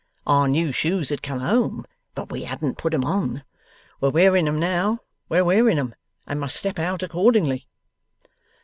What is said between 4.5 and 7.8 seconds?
now, we're wearing 'em, and must step out accordingly.